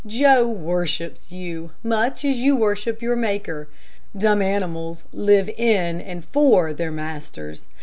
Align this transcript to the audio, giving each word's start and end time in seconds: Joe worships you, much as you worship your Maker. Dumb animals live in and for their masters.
Joe 0.07 0.47
worships 0.47 1.31
you, 1.31 1.73
much 1.83 2.25
as 2.25 2.37
you 2.37 2.55
worship 2.55 3.03
your 3.03 3.15
Maker. 3.15 3.67
Dumb 4.17 4.41
animals 4.41 5.03
live 5.13 5.47
in 5.49 6.01
and 6.01 6.25
for 6.25 6.73
their 6.73 6.89
masters. 6.91 7.67